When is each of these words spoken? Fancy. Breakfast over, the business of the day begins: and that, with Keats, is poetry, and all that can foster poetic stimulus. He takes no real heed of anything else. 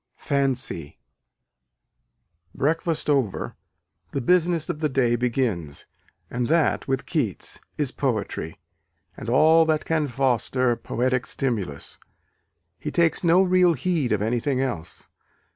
Fancy. 0.17 0.97
Breakfast 2.55 3.07
over, 3.07 3.55
the 4.13 4.19
business 4.19 4.67
of 4.67 4.79
the 4.79 4.89
day 4.89 5.15
begins: 5.15 5.85
and 6.27 6.47
that, 6.47 6.87
with 6.87 7.05
Keats, 7.05 7.59
is 7.77 7.91
poetry, 7.91 8.57
and 9.15 9.29
all 9.29 9.63
that 9.65 9.85
can 9.85 10.07
foster 10.07 10.75
poetic 10.75 11.27
stimulus. 11.27 11.99
He 12.79 12.89
takes 12.89 13.23
no 13.23 13.43
real 13.43 13.73
heed 13.73 14.11
of 14.11 14.23
anything 14.23 14.59
else. 14.59 15.07